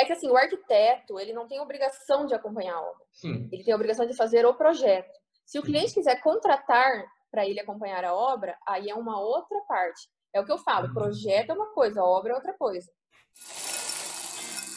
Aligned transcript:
É 0.00 0.04
que 0.06 0.14
assim, 0.14 0.30
o 0.30 0.36
arquiteto, 0.36 1.20
ele 1.20 1.34
não 1.34 1.46
tem 1.46 1.60
obrigação 1.60 2.24
de 2.24 2.32
acompanhar 2.34 2.74
a 2.74 2.80
obra. 2.80 3.04
Sim. 3.12 3.46
Ele 3.52 3.62
tem 3.62 3.70
a 3.70 3.76
obrigação 3.76 4.06
de 4.06 4.16
fazer 4.16 4.46
o 4.46 4.54
projeto. 4.54 5.12
Se 5.44 5.58
o 5.58 5.62
cliente 5.62 5.92
quiser 5.92 6.18
contratar 6.22 7.04
para 7.30 7.46
ele 7.46 7.60
acompanhar 7.60 8.02
a 8.02 8.14
obra, 8.14 8.56
aí 8.66 8.88
é 8.88 8.94
uma 8.94 9.20
outra 9.20 9.60
parte. 9.68 10.08
É 10.32 10.40
o 10.40 10.44
que 10.46 10.52
eu 10.52 10.56
falo, 10.56 10.86
Uhum. 10.88 10.94
projeto 10.94 11.50
é 11.50 11.52
uma 11.52 11.66
coisa, 11.74 12.02
obra 12.02 12.32
é 12.32 12.34
outra 12.34 12.54
coisa. 12.54 12.90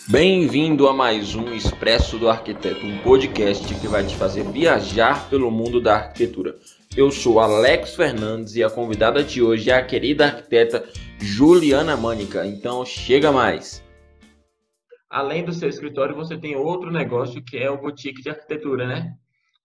Bem-vindo 0.09 0.89
a 0.89 0.93
mais 0.93 1.35
um 1.35 1.53
Expresso 1.53 2.19
do 2.19 2.27
Arquiteto, 2.29 2.85
um 2.85 3.01
podcast 3.01 3.73
que 3.75 3.87
vai 3.87 4.05
te 4.05 4.17
fazer 4.17 4.43
viajar 4.43 5.29
pelo 5.29 5.49
mundo 5.49 5.79
da 5.79 5.95
arquitetura. 5.95 6.59
Eu 6.97 7.09
sou 7.11 7.39
Alex 7.39 7.95
Fernandes 7.95 8.55
e 8.57 8.63
a 8.63 8.69
convidada 8.69 9.23
de 9.23 9.41
hoje 9.41 9.69
é 9.71 9.75
a 9.75 9.85
querida 9.85 10.25
arquiteta 10.25 10.83
Juliana 11.17 11.95
Mânica. 11.95 12.45
Então 12.45 12.85
chega 12.85 13.31
mais. 13.31 13.82
Além 15.13 15.45
do 15.45 15.53
seu 15.53 15.69
escritório, 15.69 16.15
você 16.15 16.35
tem 16.37 16.55
outro 16.55 16.91
negócio 16.91 17.43
que 17.45 17.55
é 17.57 17.69
o 17.69 17.77
boutique 17.79 18.21
de 18.23 18.29
arquitetura, 18.31 18.87
né? 18.87 19.13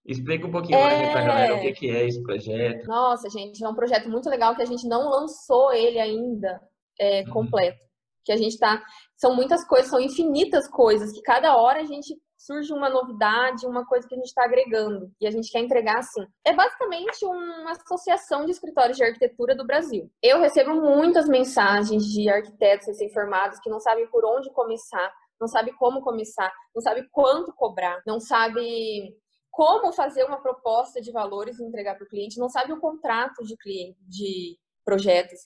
Explica 0.05 0.47
um 0.47 0.51
pouquinho 0.51 0.79
mais 0.79 1.01
aí 1.01 1.11
pra 1.11 1.23
É. 1.23 1.27
galera 1.27 1.55
o 1.57 1.73
que 1.75 1.91
é 1.91 2.07
esse 2.07 2.23
projeto. 2.23 2.87
Nossa, 2.87 3.31
gente, 3.31 3.65
é 3.65 3.69
um 3.69 3.75
projeto 3.75 4.09
muito 4.11 4.29
legal 4.29 4.55
que 4.55 4.63
a 4.63 4.67
gente 4.67 4.87
não 4.87 5.09
lançou 5.09 5.73
ele 5.73 5.99
ainda 5.99 6.61
é, 7.01 7.23
Uhum. 7.23 7.31
completo. 7.33 7.79
Que 8.25 8.33
a 8.33 8.37
gente 8.37 8.59
tá. 8.59 8.83
São 9.17 9.35
muitas 9.35 9.67
coisas, 9.67 9.89
são 9.89 10.01
infinitas 10.01 10.69
coisas, 10.69 11.13
que 11.13 11.23
cada 11.23 11.57
hora 11.57 11.81
a 11.81 11.85
gente 11.85 12.15
surge 12.37 12.73
uma 12.73 12.89
novidade, 12.91 13.67
uma 13.67 13.87
coisa 13.87 14.07
que 14.07 14.15
a 14.15 14.19
gente 14.19 14.27
está 14.29 14.45
agregando. 14.45 15.11
E 15.21 15.27
a 15.27 15.31
gente 15.31 15.51
quer 15.51 15.61
entregar 15.61 15.99
assim. 15.99 16.25
É 16.47 16.53
basicamente 16.55 17.25
uma 17.25 17.71
associação 17.73 18.45
de 18.45 18.51
escritórios 18.53 18.97
de 18.97 19.05
arquitetura 19.05 19.55
do 19.57 19.67
Brasil. 19.67 20.11
Eu 20.23 20.41
recebo 20.41 20.75
muitas 20.75 21.27
mensagens 21.29 22.05
de 22.05 22.29
arquitetos 22.29 22.87
recém-formados 22.87 23.59
que 23.61 23.71
não 23.71 23.81
sabem 23.81 24.07
por 24.09 24.25
onde 24.25 24.51
começar, 24.53 25.11
não 25.41 25.49
sabem 25.49 25.75
como 25.75 26.03
começar, 26.03 26.53
não 26.75 26.83
sabem 26.83 27.07
quanto 27.11 27.53
cobrar, 27.55 28.03
não 28.07 28.21
sabem 28.21 29.15
como 29.51 29.93
fazer 29.93 30.25
uma 30.25 30.41
proposta 30.41 31.01
de 31.01 31.11
valores 31.11 31.59
e 31.59 31.65
entregar 31.65 31.97
para 31.97 32.05
o 32.05 32.09
cliente, 32.09 32.39
não 32.39 32.49
sabe 32.49 32.73
o 32.73 32.81
contrato 32.81 33.45
de 33.45 33.57
cliente, 33.57 33.99
de 34.07 34.57
projetos, 34.85 35.41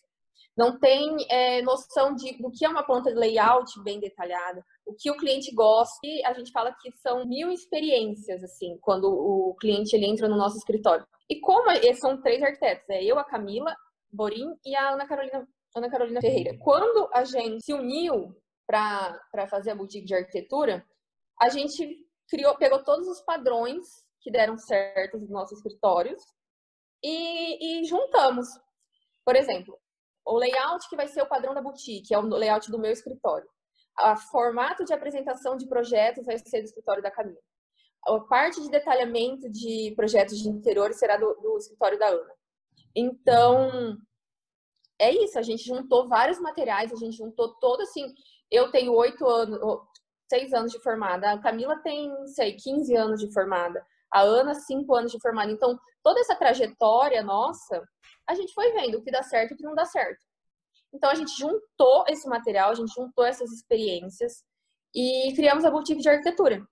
não 0.56 0.78
tem 0.78 1.16
é, 1.30 1.62
noção 1.62 2.14
de, 2.14 2.36
do 2.36 2.50
que 2.50 2.64
é 2.64 2.68
uma 2.68 2.82
planta 2.82 3.10
de 3.10 3.18
layout 3.18 3.82
bem 3.82 3.98
detalhada, 3.98 4.62
o 4.84 4.94
que 4.94 5.10
o 5.10 5.16
cliente 5.16 5.54
gosta. 5.54 5.98
E 6.04 6.24
a 6.24 6.32
gente 6.34 6.52
fala 6.52 6.74
que 6.78 6.92
são 6.98 7.24
mil 7.26 7.50
experiências, 7.50 8.42
assim, 8.44 8.76
quando 8.80 9.04
o 9.04 9.54
cliente 9.58 9.96
ele 9.96 10.06
entra 10.06 10.28
no 10.28 10.36
nosso 10.36 10.58
escritório. 10.58 11.06
E 11.28 11.40
como 11.40 11.70
eles 11.70 11.98
são 11.98 12.20
três 12.20 12.42
arquitetos, 12.42 12.88
é 12.90 13.02
eu, 13.02 13.18
a 13.18 13.24
Camila 13.24 13.74
Borim 14.12 14.54
e 14.64 14.76
a 14.76 14.90
Ana 14.90 15.06
Carolina, 15.06 15.48
Ana 15.74 15.90
Carolina 15.90 16.20
Ferreira. 16.20 16.58
Quando 16.60 17.08
a 17.14 17.24
gente 17.24 17.64
se 17.64 17.72
uniu 17.72 18.36
para 18.66 19.46
fazer 19.48 19.70
a 19.70 19.74
boutique 19.74 20.06
de 20.06 20.14
arquitetura, 20.14 20.86
a 21.40 21.48
gente 21.48 22.06
criou, 22.28 22.56
pegou 22.56 22.82
todos 22.82 23.06
os 23.08 23.20
padrões 23.22 23.86
que 24.20 24.30
deram 24.30 24.56
certo 24.56 25.18
nos 25.18 25.30
nossos 25.30 25.58
escritórios 25.58 26.22
e, 27.02 27.80
e 27.80 27.84
juntamos. 27.84 28.46
Por 29.24 29.36
exemplo, 29.36 29.78
o 30.24 30.36
layout 30.36 30.88
que 30.88 30.96
vai 30.96 31.08
ser 31.08 31.22
o 31.22 31.28
padrão 31.28 31.54
da 31.54 31.60
boutique, 31.60 32.14
é 32.14 32.18
o 32.18 32.22
layout 32.22 32.70
do 32.70 32.78
meu 32.78 32.92
escritório. 32.92 33.48
O 34.00 34.16
formato 34.30 34.84
de 34.84 34.94
apresentação 34.94 35.56
de 35.56 35.66
projetos 35.66 36.24
vai 36.24 36.38
ser 36.38 36.60
do 36.60 36.66
escritório 36.66 37.02
da 37.02 37.10
Camila. 37.10 37.40
A 38.06 38.18
parte 38.20 38.60
de 38.60 38.70
detalhamento 38.70 39.50
de 39.50 39.92
projetos 39.94 40.38
de 40.38 40.48
interior 40.48 40.92
será 40.92 41.16
do, 41.16 41.34
do 41.34 41.58
escritório 41.58 41.98
da 41.98 42.08
Ana. 42.08 42.34
Então, 42.94 43.96
é 44.98 45.10
isso. 45.12 45.38
A 45.38 45.42
gente 45.42 45.64
juntou 45.64 46.08
vários 46.08 46.40
materiais, 46.40 46.92
a 46.92 46.96
gente 46.96 47.16
juntou 47.16 47.54
todo 47.60 47.82
assim. 47.82 48.12
Eu 48.52 48.70
tenho 48.70 48.92
oito 48.92 49.26
anos, 49.26 49.58
seis 50.28 50.52
anos 50.52 50.70
de 50.70 50.78
formada. 50.80 51.32
A 51.32 51.38
Camila 51.38 51.78
tem, 51.78 52.14
sei, 52.26 52.54
15 52.54 52.94
anos 52.94 53.20
de 53.20 53.32
formada. 53.32 53.84
A 54.12 54.20
Ana, 54.20 54.54
cinco 54.54 54.94
anos 54.94 55.10
de 55.10 55.18
formada. 55.18 55.50
Então, 55.50 55.80
toda 56.02 56.20
essa 56.20 56.36
trajetória 56.36 57.22
nossa, 57.22 57.82
a 58.28 58.34
gente 58.34 58.52
foi 58.52 58.70
vendo 58.72 58.98
o 58.98 59.02
que 59.02 59.10
dá 59.10 59.22
certo 59.22 59.52
e 59.52 59.54
o 59.54 59.56
que 59.56 59.64
não 59.64 59.74
dá 59.74 59.86
certo. 59.86 60.22
Então, 60.92 61.08
a 61.08 61.14
gente 61.14 61.32
juntou 61.38 62.04
esse 62.08 62.28
material, 62.28 62.70
a 62.70 62.74
gente 62.74 62.92
juntou 62.92 63.24
essas 63.24 63.50
experiências 63.50 64.44
e 64.94 65.32
criamos 65.34 65.64
a 65.64 65.70
boutique 65.70 66.02
de 66.02 66.08
arquitetura. 66.10 66.62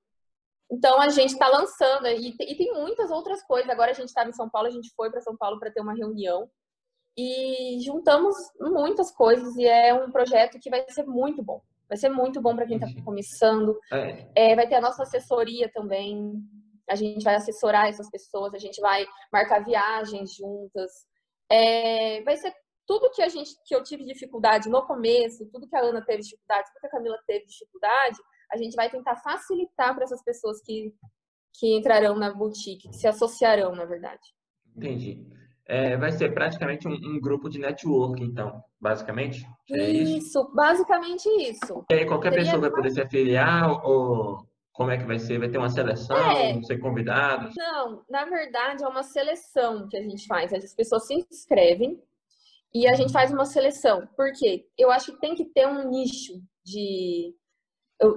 Então, 0.70 1.00
a 1.00 1.08
gente 1.08 1.32
está 1.32 1.48
lançando, 1.48 2.06
e 2.08 2.56
tem 2.56 2.74
muitas 2.74 3.10
outras 3.10 3.42
coisas. 3.42 3.70
Agora, 3.70 3.92
a 3.92 3.94
gente 3.94 4.08
estava 4.08 4.28
em 4.28 4.34
São 4.34 4.50
Paulo, 4.50 4.68
a 4.68 4.70
gente 4.70 4.92
foi 4.94 5.10
para 5.10 5.22
São 5.22 5.34
Paulo 5.34 5.58
para 5.58 5.70
ter 5.70 5.80
uma 5.80 5.94
reunião 5.94 6.48
e 7.16 7.80
juntamos 7.84 8.36
muitas 8.58 9.10
coisas 9.10 9.56
e 9.56 9.66
é 9.66 9.92
um 9.92 10.10
projeto 10.10 10.58
que 10.58 10.70
vai 10.70 10.84
ser 10.90 11.06
muito 11.06 11.42
bom. 11.42 11.60
Vai 11.90 11.98
ser 11.98 12.08
muito 12.08 12.40
bom 12.40 12.54
para 12.54 12.66
quem 12.66 12.76
está 12.76 12.86
começando. 13.04 13.76
É, 13.92 14.28
É, 14.36 14.54
vai 14.54 14.68
ter 14.68 14.76
a 14.76 14.80
nossa 14.80 15.02
assessoria 15.02 15.68
também. 15.74 16.40
A 16.88 16.94
gente 16.94 17.24
vai 17.24 17.34
assessorar 17.34 17.88
essas 17.88 18.08
pessoas, 18.08 18.54
a 18.54 18.58
gente 18.58 18.80
vai 18.80 19.04
marcar 19.32 19.64
viagens 19.64 20.36
juntas. 20.36 20.90
É, 21.50 22.22
vai 22.22 22.36
ser 22.36 22.54
tudo 22.86 23.10
que 23.10 23.22
a 23.22 23.28
gente 23.28 23.50
que 23.64 23.74
eu 23.74 23.82
tive 23.82 24.04
dificuldade 24.04 24.68
no 24.68 24.86
começo, 24.86 25.48
tudo 25.50 25.68
que 25.68 25.76
a 25.76 25.80
Ana 25.80 26.00
teve 26.04 26.22
dificuldade, 26.22 26.68
tudo 26.68 26.80
que 26.80 26.86
a 26.86 26.90
Camila 26.90 27.18
teve 27.26 27.44
dificuldade, 27.44 28.18
a 28.52 28.56
gente 28.56 28.76
vai 28.76 28.88
tentar 28.88 29.16
facilitar 29.16 29.94
para 29.94 30.04
essas 30.04 30.22
pessoas 30.22 30.60
que, 30.62 30.92
que 31.54 31.76
entrarão 31.76 32.16
na 32.16 32.32
boutique, 32.32 32.88
que 32.88 32.96
se 32.96 33.08
associarão, 33.08 33.74
na 33.74 33.84
verdade. 33.84 34.22
entendi. 34.76 35.26
É, 35.66 35.96
vai 35.96 36.10
ser 36.10 36.34
praticamente 36.34 36.88
um, 36.88 36.92
um 36.92 37.20
grupo 37.20 37.48
de 37.48 37.58
network, 37.58 38.22
então, 38.22 38.62
basicamente. 38.80 39.46
É 39.70 39.88
isso. 39.90 40.16
Isso, 40.16 40.52
basicamente 40.54 41.28
isso. 41.48 41.84
E 41.90 41.94
aí 41.94 42.06
qualquer 42.06 42.30
Seria 42.30 42.44
pessoa 42.44 42.60
vai 42.62 42.70
poder 42.70 42.90
se 42.90 43.00
afiliar 43.00 43.70
ou 43.86 44.38
como 44.72 44.90
é 44.90 44.96
que 44.98 45.04
vai 45.04 45.18
ser? 45.18 45.38
Vai 45.38 45.48
ter 45.48 45.58
uma 45.58 45.68
seleção, 45.68 46.16
É. 46.16 46.60
ser 46.62 46.78
convidados? 46.78 47.54
Não, 47.56 48.02
na 48.08 48.24
verdade 48.24 48.82
é 48.82 48.88
uma 48.88 49.02
seleção 49.02 49.86
que 49.88 49.96
a 49.96 50.02
gente 50.02 50.26
faz. 50.26 50.52
As 50.52 50.74
pessoas 50.74 51.06
se 51.06 51.14
inscrevem 51.14 52.00
e 52.74 52.88
a 52.88 52.94
gente 52.94 53.12
faz 53.12 53.30
uma 53.30 53.44
seleção. 53.44 54.08
Por 54.16 54.32
quê? 54.32 54.66
Eu 54.78 54.90
acho 54.90 55.12
que 55.12 55.20
tem 55.20 55.34
que 55.34 55.44
ter 55.44 55.66
um 55.68 55.88
nicho 55.88 56.32
de, 56.64 57.34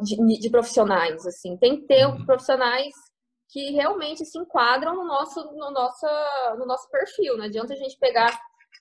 de, 0.03 0.39
de 0.39 0.49
profissionais, 0.49 1.25
assim. 1.27 1.57
Tem 1.57 1.81
que 1.81 1.87
ter 1.87 2.05
Uhum. 2.07 2.25
profissionais 2.25 2.93
que 3.53 3.71
realmente 3.71 4.25
se 4.25 4.37
enquadram 4.39 4.95
no 4.95 5.05
nosso, 5.05 5.39
no 5.53 5.69
nosso, 5.69 6.07
no 6.57 6.65
nosso 6.65 6.89
perfil. 6.89 7.37
Não 7.37 7.45
adianta 7.45 7.73
a 7.73 7.77
gente 7.77 7.95
pegar 7.99 8.35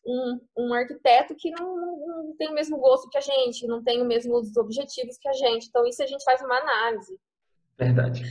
um, 0.06 0.40
um 0.56 0.72
arquiteto 0.72 1.34
que 1.38 1.50
não, 1.50 1.76
não, 1.76 2.36
tem 2.38 2.48
o 2.48 2.54
mesmo 2.54 2.78
gosto 2.78 3.10
que 3.10 3.18
a 3.18 3.20
gente, 3.20 3.66
não 3.66 3.84
tem 3.84 4.00
os 4.00 4.08
mesmos 4.08 4.56
objetivos 4.56 5.18
que 5.18 5.28
a 5.28 5.32
gente. 5.34 5.66
Então, 5.68 5.86
isso 5.86 6.02
a 6.02 6.06
gente 6.06 6.24
faz 6.24 6.40
uma 6.40 6.56
análise. 6.56 7.14
Verdade. 7.78 8.22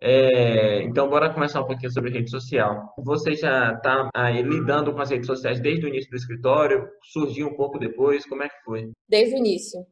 É, 0.00 0.82
então, 0.82 1.08
bora 1.08 1.32
começar 1.32 1.60
um 1.60 1.66
pouquinho 1.66 1.92
sobre 1.92 2.10
rede 2.10 2.30
social. 2.30 2.92
Você 3.04 3.36
já 3.36 3.72
está 3.72 4.10
aí 4.12 4.42
lidando 4.42 4.92
com 4.92 5.00
as 5.00 5.10
redes 5.10 5.28
sociais 5.28 5.60
desde 5.60 5.86
o 5.86 5.88
início 5.88 6.10
do 6.10 6.16
escritório? 6.16 6.88
Surgiu 7.04 7.46
um 7.46 7.56
pouco 7.56 7.78
depois? 7.78 8.26
Como 8.26 8.42
é 8.42 8.48
que 8.48 8.64
foi? 8.64 8.90
Desde 9.08 9.36
o 9.36 9.38
início. 9.38 9.86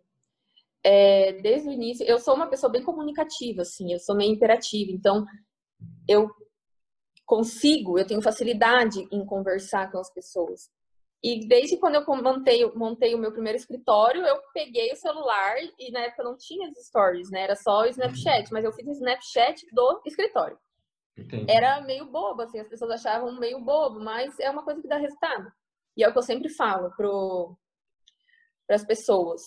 É, 0.82 1.32
desde 1.34 1.68
o 1.68 1.72
início, 1.72 2.04
eu 2.06 2.18
sou 2.18 2.34
uma 2.34 2.48
pessoa 2.48 2.70
bem 2.70 2.82
comunicativa, 2.82 3.62
assim, 3.62 3.92
eu 3.92 3.98
sou 3.98 4.16
meio 4.16 4.32
imperativa, 4.32 4.92
então 4.92 5.24
eu 6.08 6.30
consigo, 7.24 7.98
eu 7.98 8.06
tenho 8.06 8.22
facilidade 8.22 9.06
em 9.10 9.24
conversar 9.26 9.90
com 9.90 9.98
as 9.98 10.12
pessoas. 10.12 10.70
E 11.22 11.46
desde 11.48 11.76
quando 11.76 11.96
eu 11.96 12.04
montei, 12.22 12.64
montei 12.72 13.14
o 13.14 13.18
meu 13.18 13.32
primeiro 13.32 13.58
escritório, 13.58 14.24
eu 14.24 14.40
peguei 14.54 14.92
o 14.92 14.96
celular 14.96 15.56
e 15.78 15.90
na 15.90 16.00
época 16.00 16.22
não 16.22 16.36
tinha 16.36 16.68
as 16.68 16.86
stories, 16.86 17.30
né? 17.30 17.40
Era 17.40 17.56
só 17.56 17.80
o 17.80 17.86
Snapchat, 17.86 18.52
mas 18.52 18.64
eu 18.64 18.72
fiz 18.72 18.86
o 18.86 18.92
Snapchat 18.92 19.66
do 19.72 20.02
escritório. 20.06 20.56
Entendi. 21.16 21.50
Era 21.50 21.80
meio 21.80 22.06
bobo, 22.06 22.42
assim, 22.42 22.60
as 22.60 22.68
pessoas 22.68 22.90
achavam 22.92 23.38
meio 23.40 23.58
bobo, 23.60 23.98
mas 23.98 24.38
é 24.38 24.50
uma 24.50 24.62
coisa 24.62 24.80
que 24.80 24.88
dá 24.88 24.98
resultado. 24.98 25.50
E 25.96 26.04
é 26.04 26.08
o 26.08 26.12
que 26.12 26.18
eu 26.18 26.22
sempre 26.22 26.48
falo 26.50 26.90
para 28.66 28.76
as 28.76 28.84
pessoas. 28.84 29.42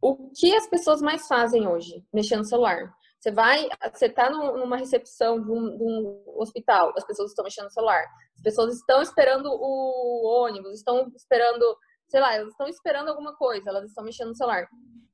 O 0.00 0.30
que 0.30 0.56
as 0.56 0.66
pessoas 0.66 1.02
mais 1.02 1.28
fazem 1.28 1.68
hoje, 1.68 2.04
mexendo 2.12 2.38
no 2.38 2.46
celular? 2.46 2.92
Você 3.18 3.30
vai, 3.30 3.68
você 3.92 4.08
tá 4.08 4.30
no, 4.30 4.58
numa 4.58 4.76
recepção 4.76 5.42
de 5.42 5.50
um, 5.50 5.76
de 5.76 5.82
um, 5.82 6.40
hospital, 6.40 6.92
as 6.96 7.04
pessoas 7.04 7.30
estão 7.30 7.44
mexendo 7.44 7.64
no 7.64 7.70
celular. 7.70 8.04
As 8.36 8.42
pessoas 8.42 8.74
estão 8.74 9.02
esperando 9.02 9.46
o 9.46 10.44
ônibus, 10.44 10.74
estão 10.74 11.10
esperando, 11.16 11.78
sei 12.08 12.20
lá, 12.20 12.34
elas 12.34 12.50
estão 12.50 12.68
esperando 12.68 13.08
alguma 13.08 13.34
coisa, 13.34 13.70
elas 13.70 13.84
estão 13.84 14.04
mexendo 14.04 14.28
no 14.28 14.36
celular. 14.36 14.68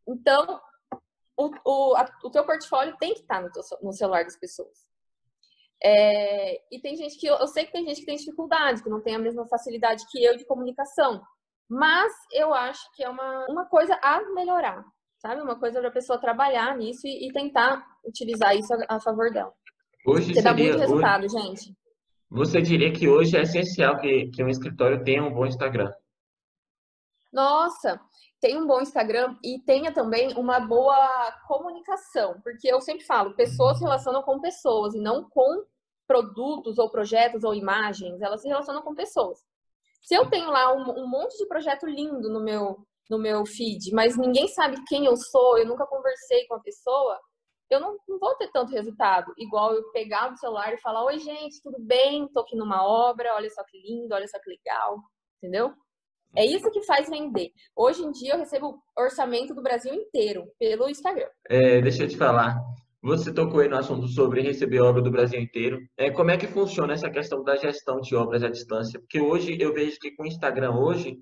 Então, 0.07 0.61
o, 1.37 1.51
o, 1.65 1.97
a, 1.97 2.07
o 2.25 2.31
teu 2.31 2.45
portfólio 2.45 2.97
tem 2.99 3.15
que 3.15 3.21
estar 3.21 3.41
no, 3.41 3.51
teu, 3.51 3.63
no 3.81 3.93
celular 3.93 4.25
das 4.25 4.37
pessoas. 4.37 4.87
É, 5.85 6.63
e 6.71 6.81
tem 6.81 6.97
gente 6.97 7.19
que, 7.19 7.27
eu 7.27 7.47
sei 7.49 7.67
que 7.67 7.73
tem 7.73 7.85
gente 7.85 8.01
que 8.01 8.07
tem 8.07 8.17
dificuldade, 8.17 8.83
que 8.83 8.91
não 8.91 9.01
tem 9.01 9.17
a 9.17 9.19
mesma 9.19 9.47
facilidade 9.49 10.07
que 10.11 10.23
eu 10.23 10.37
de 10.37 10.45
comunicação. 10.45 11.21
Mas 11.69 12.13
eu 12.31 12.53
acho 12.55 12.83
que 12.95 13.03
é 13.03 13.09
uma, 13.09 13.47
uma 13.49 13.67
coisa 13.67 13.99
a 14.03 14.23
melhorar, 14.33 14.85
sabe? 15.23 15.41
Uma 15.41 15.57
coisa 15.57 15.79
para 15.79 15.89
a 15.89 15.93
pessoa 15.93 16.19
trabalhar 16.19 16.77
nisso 16.77 17.07
e, 17.07 17.29
e, 17.29 17.33
tentar 17.33 17.87
utilizar 18.05 18.57
isso 18.57 18.75
a, 18.75 18.97
a 18.97 19.01
favor 19.01 19.31
dela. 19.33 19.53
Hoje 20.05 20.27
Porque 20.27 20.43
dá 20.43 20.51
seria, 20.51 20.73
muito 20.73 20.81
resultado, 20.81 21.25
hoje, 21.25 21.39
gente. 21.39 21.77
Você 22.29 22.61
diria 22.61 22.93
que 22.93 23.09
hoje 23.09 23.37
é 23.37 23.43
essencial 23.43 23.99
que, 23.99 24.29
que 24.31 24.43
um 24.43 24.49
escritório 24.49 25.05
tenha 25.05 25.23
um 25.23 25.33
bom 25.33 25.47
Instagram? 25.47 25.93
Nossa, 27.33 28.01
tenha 28.41 28.59
um 28.59 28.67
bom 28.67 28.81
Instagram 28.81 29.37
e 29.45 29.61
tenha 29.61 29.93
também 29.93 30.35
uma 30.35 30.59
boa 30.59 31.33
comunicação, 31.47 32.41
porque 32.43 32.71
eu 32.71 32.81
sempre 32.81 33.05
falo, 33.05 33.37
pessoas 33.37 33.79
se 33.79 33.85
relacionam 33.85 34.23
com 34.23 34.41
pessoas 34.41 34.95
e 34.95 35.01
não 35.01 35.29
com 35.31 35.65
produtos 36.07 36.79
ou 36.79 36.91
projetos 36.91 37.45
ou 37.45 37.55
imagens, 37.55 38.21
elas 38.21 38.43
se 38.43 38.49
relacionam 38.49 38.83
com 38.83 38.95
pessoas. 38.95 39.39
Se 40.03 40.15
eu 40.15 40.29
tenho 40.29 40.51
lá 40.51 40.75
um, 40.75 41.05
um 41.05 41.07
monte 41.07 41.39
de 41.39 41.47
projeto 41.47 41.87
lindo 41.87 42.29
no 42.29 42.43
meu 42.43 42.85
no 43.11 43.19
meu 43.19 43.45
feed, 43.45 43.93
mas 43.93 44.17
ninguém 44.17 44.49
sabe 44.49 44.77
quem 44.87 45.05
eu 45.07 45.17
sou, 45.17 45.59
eu 45.59 45.67
nunca 45.67 45.87
conversei 45.87 46.47
com 46.47 46.55
a 46.55 46.61
pessoa, 46.61 47.19
eu 47.71 47.81
não, 47.81 47.97
não, 48.07 48.19
vou 48.19 48.35
ter 48.37 48.51
tanto 48.53 48.73
resultado. 48.73 49.33
Igual 49.39 49.75
eu 49.75 49.91
pegar 49.93 50.31
o 50.31 50.37
celular 50.37 50.75
e 50.75 50.81
falar: 50.81 51.05
Oi, 51.07 51.19
gente, 51.19 51.63
tudo 51.63 51.79
bem? 51.81 52.29
Tô 52.29 52.41
aqui 52.41 52.55
numa 52.55 52.87
obra, 52.87 53.35
olha 53.35 53.49
só 53.49 53.65
que 53.65 53.79
lindo, 53.79 54.15
olha 54.15 54.29
só 54.29 54.39
que 54.39 54.51
legal, 54.51 54.99
entendeu? 55.39 55.73
É 56.37 56.45
isso 56.45 56.71
que 56.71 56.83
faz 56.85 57.09
vender. 57.09 57.51
Hoje 57.77 58.03
em 58.03 58.11
dia 58.11 58.35
eu 58.35 58.39
recebo 58.39 58.79
orçamento 58.97 59.55
do 59.55 59.63
Brasil 59.63 59.93
inteiro 59.93 60.47
pelo 60.59 60.89
Instagram. 60.89 61.29
É, 61.49 61.81
deixa 61.81 62.05
eu 62.05 62.09
te 62.09 62.17
falar. 62.17 62.59
Você 63.03 63.35
tocou 63.35 63.61
aí 63.61 63.69
no 63.69 63.77
assunto 63.77 64.07
sobre 64.07 64.41
receber 64.43 64.81
obra 64.81 65.03
do 65.03 65.11
Brasil 65.11 65.41
inteiro. 65.41 65.79
É, 65.97 66.11
como 66.11 66.31
é 66.31 66.39
que 66.39 66.47
funciona 66.47 66.93
essa 66.93 67.11
questão 67.11 67.43
da 67.43 67.57
gestão 67.57 68.01
de 68.01 68.15
obras 68.15 68.43
à 68.43 68.49
distância? 68.49 68.99
Porque 68.99 69.21
hoje 69.21 69.59
eu 69.61 69.75
vejo 69.75 69.99
que 69.99 70.13
com 70.13 70.23
o 70.23 70.27
Instagram 70.27 70.73
hoje, 70.77 71.19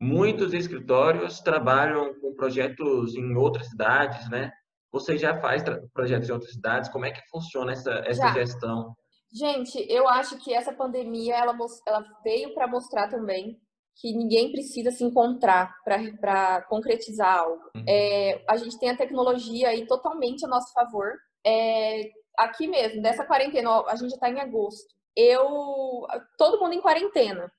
muitos 0.00 0.54
escritórios 0.54 1.40
trabalham 1.40 2.14
com 2.20 2.34
projetos 2.34 3.14
em 3.14 3.36
outras 3.36 3.68
cidades, 3.68 4.28
né? 4.30 4.50
Você 4.92 5.16
já 5.16 5.40
faz 5.40 5.62
projetos 5.92 6.28
em 6.28 6.32
outras 6.32 6.52
cidades? 6.52 6.90
Como 6.90 7.04
é 7.04 7.12
que 7.12 7.20
funciona 7.30 7.72
essa, 7.72 8.02
essa 8.06 8.32
gestão? 8.32 8.94
Gente, 9.32 9.78
eu 9.88 10.08
acho 10.08 10.36
que 10.38 10.52
essa 10.52 10.72
pandemia 10.72 11.36
ela, 11.36 11.56
ela 11.86 12.04
veio 12.24 12.52
para 12.54 12.66
mostrar 12.66 13.08
também 13.08 13.56
que 14.00 14.12
ninguém 14.12 14.50
precisa 14.50 14.90
se 14.90 15.04
encontrar 15.04 15.72
para 15.84 16.62
concretizar 16.62 17.38
algo. 17.38 17.62
Uhum. 17.76 17.84
É, 17.86 18.42
a 18.48 18.56
gente 18.56 18.78
tem 18.78 18.90
a 18.90 18.96
tecnologia 18.96 19.68
aí 19.68 19.86
totalmente 19.86 20.44
a 20.44 20.48
nosso 20.48 20.72
favor. 20.72 21.12
É, 21.46 22.10
aqui 22.38 22.66
mesmo, 22.66 23.02
dessa 23.02 23.24
quarentena, 23.24 23.82
a 23.86 23.94
gente 23.94 24.10
já 24.10 24.16
está 24.16 24.30
em 24.30 24.40
agosto. 24.40 24.88
Eu, 25.14 26.06
todo 26.38 26.58
mundo 26.60 26.72
em 26.72 26.80
quarentena. 26.80 27.52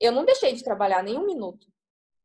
Eu 0.00 0.12
não 0.12 0.24
deixei 0.24 0.54
de 0.54 0.64
trabalhar 0.64 1.02
nem 1.02 1.18
um 1.18 1.26
minuto. 1.26 1.66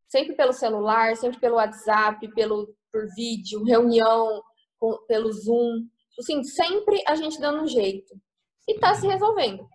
Sempre 0.07 0.35
pelo 0.35 0.53
celular, 0.53 1.15
sempre 1.17 1.39
pelo 1.39 1.55
WhatsApp, 1.55 2.27
pelo 2.33 2.73
por 2.91 3.07
vídeo, 3.13 3.63
reunião 3.63 4.41
com, 4.79 4.97
pelo 5.07 5.31
Zoom. 5.33 5.85
Assim, 6.17 6.43
sempre 6.43 7.03
a 7.05 7.15
gente 7.15 7.39
dando 7.39 7.63
um 7.63 7.67
jeito. 7.67 8.15
E 8.67 8.75
está 8.75 8.93
se 8.93 9.05
resolvendo. 9.05 9.67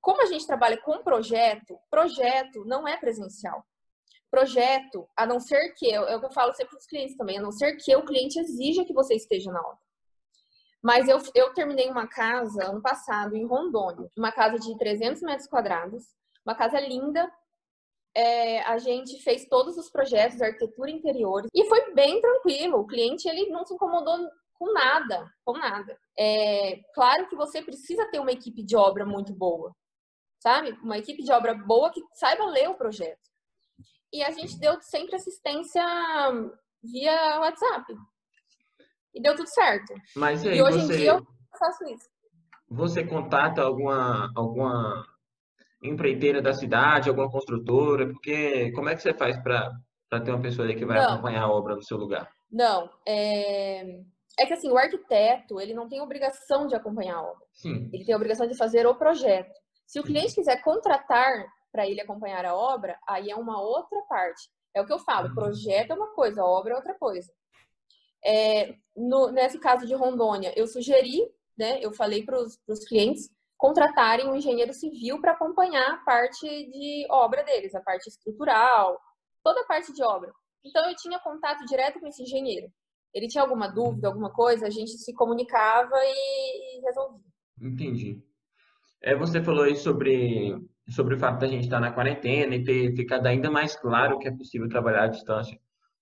Como 0.00 0.22
a 0.22 0.26
gente 0.26 0.46
trabalha 0.46 0.80
com 0.80 1.02
projeto, 1.02 1.76
projeto 1.90 2.64
não 2.64 2.86
é 2.86 2.96
presencial. 2.96 3.64
Projeto, 4.30 5.08
a 5.16 5.26
não 5.26 5.40
ser 5.40 5.74
que, 5.74 5.92
é 5.92 6.00
o 6.00 6.20
que 6.20 6.26
eu 6.26 6.32
falo 6.32 6.54
sempre 6.54 6.70
para 6.70 6.78
os 6.78 6.86
clientes 6.86 7.16
também, 7.16 7.38
a 7.38 7.42
não 7.42 7.50
ser 7.50 7.74
que 7.76 7.94
o 7.96 8.04
cliente 8.04 8.38
exija 8.38 8.84
que 8.84 8.94
você 8.94 9.14
esteja 9.14 9.50
na 9.50 9.60
obra. 9.60 9.78
Mas 10.82 11.08
eu, 11.08 11.18
eu 11.34 11.52
terminei 11.52 11.90
uma 11.90 12.06
casa 12.06 12.64
ano 12.64 12.80
passado 12.80 13.36
em 13.36 13.46
Rondônia, 13.46 14.10
uma 14.16 14.32
casa 14.32 14.58
de 14.58 14.78
300 14.78 15.20
metros 15.22 15.48
quadrados, 15.48 16.04
uma 16.46 16.54
casa 16.54 16.80
linda. 16.80 17.30
É, 18.16 18.62
a 18.62 18.78
gente 18.78 19.22
fez 19.22 19.46
todos 19.46 19.76
os 19.76 19.90
projetos, 19.90 20.42
arquitetura 20.42 20.90
interior, 20.90 21.46
e 21.54 21.64
foi 21.66 21.94
bem 21.94 22.20
tranquilo. 22.20 22.78
O 22.78 22.86
cliente 22.86 23.28
ele 23.28 23.48
não 23.50 23.64
se 23.64 23.74
incomodou 23.74 24.18
com 24.54 24.72
nada, 24.72 25.30
com 25.44 25.52
nada. 25.52 25.98
É, 26.18 26.80
claro 26.94 27.28
que 27.28 27.36
você 27.36 27.62
precisa 27.62 28.10
ter 28.10 28.18
uma 28.18 28.32
equipe 28.32 28.62
de 28.62 28.76
obra 28.76 29.06
muito 29.06 29.32
boa 29.32 29.72
sabe? 30.40 30.72
Uma 30.82 30.98
equipe 30.98 31.22
de 31.22 31.30
obra 31.32 31.54
boa 31.54 31.90
que 31.90 32.00
saiba 32.14 32.44
ler 32.46 32.68
o 32.68 32.74
projeto. 32.74 33.20
E 34.12 34.22
a 34.24 34.30
gente 34.30 34.58
deu 34.58 34.80
sempre 34.80 35.14
assistência 35.14 35.84
via 36.82 37.38
WhatsApp. 37.40 37.94
E 39.14 39.22
deu 39.22 39.36
tudo 39.36 39.48
certo. 39.48 39.94
Mas 40.16 40.42
e, 40.42 40.48
aí, 40.48 40.58
e 40.58 40.62
hoje 40.62 40.80
você, 40.80 40.94
em 40.94 40.96
dia 40.96 41.12
eu 41.12 41.26
faço 41.58 41.84
isso. 41.84 42.08
Você 42.68 43.06
contata 43.06 43.62
alguma, 43.62 44.32
alguma 44.34 45.06
empreiteira 45.82 46.42
da 46.42 46.52
cidade, 46.52 47.08
alguma 47.08 47.30
construtora? 47.30 48.06
Porque 48.06 48.72
como 48.72 48.88
é 48.88 48.94
que 48.94 49.02
você 49.02 49.14
faz 49.14 49.36
para 49.42 49.70
ter 50.22 50.30
uma 50.30 50.42
pessoa 50.42 50.66
aí 50.66 50.74
que 50.74 50.84
vai 50.84 50.98
não. 50.98 51.14
acompanhar 51.14 51.42
a 51.42 51.50
obra 51.50 51.74
no 51.74 51.82
seu 51.82 51.96
lugar? 51.96 52.30
Não, 52.50 52.90
é... 53.06 54.00
é 54.38 54.46
que 54.46 54.52
assim, 54.52 54.70
o 54.70 54.76
arquiteto, 54.76 55.60
ele 55.60 55.74
não 55.74 55.88
tem 55.88 56.00
obrigação 56.00 56.66
de 56.66 56.74
acompanhar 56.74 57.16
a 57.16 57.22
obra. 57.22 57.46
Sim. 57.52 57.88
Ele 57.92 58.04
tem 58.04 58.12
a 58.12 58.16
obrigação 58.16 58.46
de 58.46 58.56
fazer 58.56 58.86
o 58.86 58.94
projeto. 58.94 59.52
Se 59.86 59.98
o 59.98 60.04
cliente 60.04 60.34
quiser 60.34 60.62
contratar 60.62 61.46
para 61.72 61.86
ele 61.86 62.00
acompanhar 62.00 62.44
a 62.44 62.54
obra, 62.54 62.98
aí 63.08 63.30
é 63.30 63.36
uma 63.36 63.60
outra 63.60 64.00
parte. 64.02 64.50
É 64.74 64.80
o 64.80 64.86
que 64.86 64.92
eu 64.92 64.98
falo, 64.98 65.28
uhum. 65.28 65.34
projeto 65.34 65.90
é 65.90 65.94
uma 65.94 66.14
coisa, 66.14 66.44
obra 66.44 66.74
é 66.74 66.76
outra 66.76 66.94
coisa. 66.94 67.28
É, 68.24 68.74
no, 68.96 69.30
nesse 69.32 69.58
caso 69.58 69.86
de 69.86 69.94
Rondônia, 69.94 70.52
eu 70.56 70.66
sugeri, 70.66 71.26
né, 71.58 71.78
eu 71.82 71.92
falei 71.92 72.24
para 72.24 72.38
os 72.38 72.84
clientes 72.86 73.30
contratarem 73.60 74.26
um 74.26 74.34
engenheiro 74.34 74.72
civil 74.72 75.20
para 75.20 75.32
acompanhar 75.32 75.92
a 75.92 75.98
parte 75.98 76.46
de 76.46 77.06
obra 77.10 77.44
deles, 77.44 77.74
a 77.74 77.80
parte 77.82 78.08
estrutural, 78.08 78.98
toda 79.44 79.60
a 79.60 79.66
parte 79.66 79.92
de 79.92 80.02
obra. 80.02 80.32
Então 80.64 80.88
eu 80.88 80.96
tinha 80.96 81.20
contato 81.20 81.66
direto 81.66 82.00
com 82.00 82.06
esse 82.06 82.22
engenheiro. 82.22 82.68
Ele 83.12 83.28
tinha 83.28 83.42
alguma 83.42 83.68
dúvida, 83.68 84.08
alguma 84.08 84.32
coisa, 84.32 84.66
a 84.66 84.70
gente 84.70 84.92
se 84.92 85.12
comunicava 85.12 85.94
e, 85.94 86.78
e 86.78 86.80
resolvia. 86.80 87.20
Entendi. 87.60 88.18
É, 89.02 89.14
você 89.14 89.42
falou 89.42 89.64
aí 89.64 89.76
sobre, 89.76 90.56
sobre 90.88 91.14
o 91.16 91.18
fato 91.18 91.40
da 91.40 91.46
gente 91.46 91.64
estar 91.64 91.80
na 91.80 91.92
quarentena 91.92 92.54
e 92.54 92.64
ter 92.64 92.96
ficado 92.96 93.26
ainda 93.26 93.50
mais 93.50 93.76
claro 93.76 94.18
que 94.18 94.28
é 94.28 94.34
possível 94.34 94.68
trabalhar 94.70 95.04
à 95.04 95.08
distância. 95.08 95.58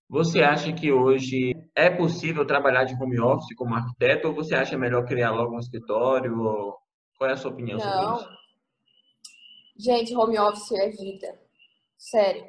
Você 0.07 0.41
acha 0.41 0.71
que 0.71 0.93
hoje 0.93 1.53
é 1.75 1.89
possível 1.89 2.45
trabalhar 2.45 2.85
de 2.85 2.95
home 2.95 3.19
office 3.19 3.53
como 3.55 3.75
arquiteto 3.75 4.29
ou 4.29 4.33
você 4.33 4.55
acha 4.55 4.77
melhor 4.77 5.05
criar 5.05 5.31
logo 5.31 5.55
um 5.55 5.59
escritório? 5.59 6.79
Qual 7.19 7.29
é 7.29 7.33
a 7.33 7.37
sua 7.37 7.51
opinião 7.51 7.77
Não. 7.77 8.17
sobre 8.17 8.23
isso? 8.23 8.39
Gente, 9.77 10.15
home 10.15 10.39
office 10.39 10.71
é 10.71 10.89
vida. 10.89 11.39
Sério. 11.97 12.47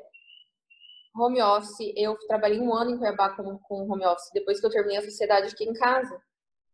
Home 1.17 1.43
office, 1.43 1.93
eu 1.96 2.17
trabalhei 2.28 2.61
um 2.61 2.72
ano 2.72 2.93
em 2.93 2.99
Cuiabá 2.99 3.31
com, 3.31 3.58
com 3.58 3.90
home 3.90 4.06
office. 4.06 4.31
Depois 4.32 4.61
que 4.61 4.67
eu 4.67 4.70
terminei 4.70 4.99
a 4.99 5.02
sociedade, 5.02 5.50
fiquei 5.50 5.67
em 5.67 5.72
casa. 5.75 6.22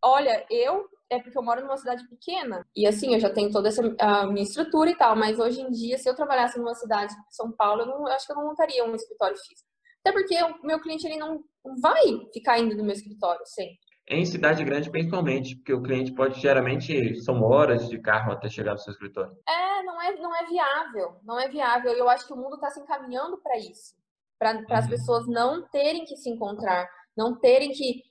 Olha, 0.03 0.47
eu 0.51 0.89
é 1.09 1.19
porque 1.21 1.39
eu 1.39 1.43
moro 1.43 1.63
numa 1.63 1.77
cidade 1.79 2.07
pequena. 2.07 2.67
E 2.77 2.87
assim, 2.87 3.15
eu 3.15 3.21
já 3.21 3.31
tenho 3.31 3.51
toda 3.51 3.69
essa 3.69 3.83
a 3.99 4.27
minha 4.27 4.43
estrutura 4.43 4.91
e 4.91 4.97
tal, 4.97 5.17
mas 5.17 5.39
hoje 5.39 5.63
em 5.63 5.71
dia, 5.71 5.97
se 5.97 6.09
eu 6.09 6.15
trabalhasse 6.15 6.59
numa 6.59 6.75
cidade 6.75 7.15
de 7.15 7.35
São 7.35 7.51
Paulo, 7.53 7.83
eu, 7.83 7.87
não, 7.87 8.01
eu 8.01 8.13
acho 8.13 8.27
que 8.27 8.33
eu 8.33 8.37
não 8.37 8.45
montaria 8.45 8.85
um 8.85 8.95
escritório 8.95 9.37
físico. 9.39 9.69
Até 10.05 10.13
porque 10.13 10.37
o 10.43 10.67
meu 10.67 10.81
cliente 10.81 11.07
ele 11.07 11.17
não 11.17 11.43
vai 11.81 12.03
ficar 12.33 12.59
indo 12.59 12.77
no 12.77 12.85
meu 12.85 12.93
escritório 12.93 13.45
sempre. 13.47 13.86
Em 14.09 14.25
cidade 14.25 14.63
grande, 14.65 14.89
principalmente, 14.89 15.57
porque 15.57 15.73
o 15.73 15.83
cliente 15.83 16.13
pode, 16.13 16.41
geralmente, 16.41 17.21
são 17.23 17.43
horas 17.43 17.89
de 17.89 17.99
carro 17.99 18.33
até 18.33 18.49
chegar 18.49 18.73
no 18.73 18.79
seu 18.79 18.93
escritório. 18.93 19.37
É, 19.49 19.83
não 19.83 20.01
é, 20.01 20.17
não 20.17 20.35
é 20.35 20.47
viável. 20.47 21.21
Não 21.25 21.41
é 21.41 21.49
viável. 21.49 21.93
Eu 21.93 22.09
acho 22.09 22.27
que 22.27 22.33
o 22.33 22.37
mundo 22.37 22.55
está 22.55 22.71
se 22.71 22.81
encaminhando 22.81 23.39
para 23.39 23.59
isso. 23.59 23.97
Para 24.39 24.53
uhum. 24.53 24.65
as 24.71 24.89
pessoas 24.89 25.27
não 25.27 25.67
terem 25.69 26.05
que 26.05 26.17
se 26.17 26.31
encontrar, 26.31 26.89
não 27.17 27.35
terem 27.35 27.73
que 27.73 28.05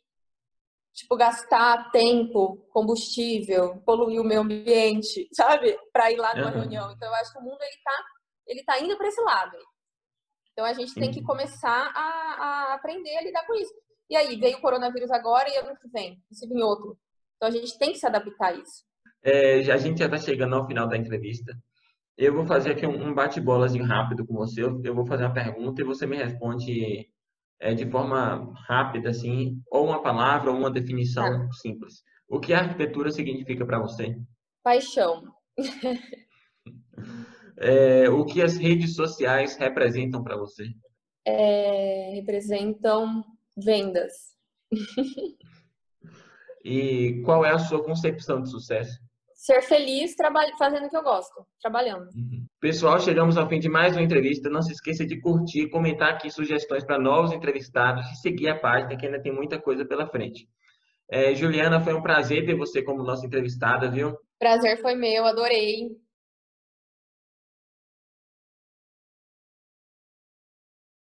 tipo, 0.95 1.15
gastar 1.17 1.91
tempo, 1.91 2.65
combustível, 2.71 3.81
poluir 3.85 4.21
o 4.21 4.23
meio 4.23 4.41
ambiente, 4.41 5.27
sabe? 5.35 5.77
Para 5.91 6.11
ir 6.11 6.17
lá 6.17 6.33
numa 6.33 6.47
uhum. 6.47 6.59
reunião. 6.59 6.91
Então, 6.91 7.07
eu 7.07 7.15
acho 7.15 7.31
que 7.31 7.39
o 7.39 7.41
mundo 7.41 7.61
ele 7.61 7.81
tá, 7.83 8.05
ele 8.47 8.63
tá 8.63 8.79
indo 8.79 8.97
para 8.97 9.07
esse 9.07 9.21
lado. 9.21 9.57
Então, 10.51 10.65
a 10.65 10.71
gente 10.71 10.95
tem 10.95 11.11
que 11.11 11.21
começar 11.21 11.91
a, 11.93 12.01
a, 12.01 12.73
aprender 12.75 13.15
a 13.17 13.21
lidar 13.21 13.45
com 13.45 13.53
isso. 13.55 13.73
E 14.09 14.15
aí, 14.15 14.37
veio 14.37 14.57
o 14.57 14.61
coronavírus 14.61 15.11
agora 15.11 15.49
e 15.49 15.57
ano 15.57 15.77
que 15.79 15.87
vem, 15.89 16.21
se 16.31 16.47
vir 16.47 16.61
outro. 16.61 16.97
Então, 17.35 17.49
a 17.49 17.51
gente 17.51 17.77
tem 17.77 17.91
que 17.91 17.99
se 17.99 18.05
adaptar 18.05 18.47
a 18.47 18.53
isso. 18.53 18.83
É, 19.23 19.71
a 19.71 19.77
gente 19.77 19.99
já 19.99 20.05
está 20.05 20.17
chegando 20.17 20.55
ao 20.55 20.67
final 20.67 20.87
da 20.87 20.97
entrevista. 20.97 21.57
Eu 22.17 22.33
vou 22.33 22.45
fazer 22.45 22.71
aqui 22.71 22.85
um, 22.85 23.13
bate-bolazinho 23.13 23.83
rápido 23.83 24.25
com 24.25 24.35
você. 24.35 24.63
Eu 24.63 24.95
vou 24.95 25.05
fazer 25.05 25.23
uma 25.23 25.33
pergunta 25.33 25.81
e 25.81 25.85
você 25.85 26.05
me 26.05 26.15
responde 26.15 27.09
é, 27.59 27.73
de 27.73 27.89
forma 27.89 28.53
rápida, 28.67 29.09
assim, 29.09 29.61
ou 29.69 29.87
uma 29.87 30.01
palavra 30.01 30.51
ou 30.51 30.57
uma 30.57 30.71
definição 30.71 31.23
tá. 31.23 31.51
simples. 31.53 32.03
O 32.27 32.39
que 32.39 32.53
a 32.53 32.59
arquitetura 32.59 33.11
significa 33.11 33.65
para 33.65 33.79
você? 33.79 34.15
Paixão. 34.63 35.23
é, 37.57 38.09
o 38.09 38.25
que 38.25 38.41
as 38.41 38.57
redes 38.57 38.95
sociais 38.95 39.57
representam 39.57 40.23
para 40.23 40.37
você? 40.37 40.67
É, 41.25 42.11
representam 42.13 43.23
vendas. 43.57 44.13
e 46.63 47.21
qual 47.23 47.45
é 47.45 47.51
a 47.51 47.59
sua 47.59 47.83
concepção 47.83 48.41
de 48.41 48.49
sucesso? 48.49 49.05
ser 49.45 49.61
feliz 49.61 50.15
fazendo 50.57 50.87
o 50.87 50.89
que 50.89 50.97
eu 50.97 51.03
gosto, 51.03 51.45
trabalhando. 51.61 52.07
Uhum. 52.15 52.47
Pessoal, 52.59 52.99
chegamos 52.99 53.37
ao 53.37 53.47
fim 53.47 53.59
de 53.59 53.69
mais 53.69 53.95
uma 53.95 54.01
entrevista. 54.01 54.49
Não 54.49 54.61
se 54.61 54.71
esqueça 54.71 55.05
de 55.05 55.21
curtir, 55.21 55.69
comentar 55.69 56.13
aqui 56.13 56.31
sugestões 56.31 56.83
para 56.83 56.97
novos 56.97 57.31
entrevistados 57.31 58.09
e 58.11 58.15
seguir 58.15 58.47
a 58.47 58.57
página, 58.57 58.97
que 58.97 59.05
ainda 59.05 59.21
tem 59.21 59.31
muita 59.31 59.59
coisa 59.59 59.85
pela 59.85 60.07
frente. 60.07 60.49
É, 61.07 61.35
Juliana, 61.35 61.79
foi 61.79 61.93
um 61.93 62.01
prazer 62.01 62.43
ter 62.43 62.55
você 62.55 62.81
como 62.81 63.03
nossa 63.03 63.23
entrevistada, 63.23 63.91
viu? 63.91 64.17
Prazer 64.39 64.81
foi 64.81 64.95
meu, 64.95 65.25
adorei. 65.25 65.91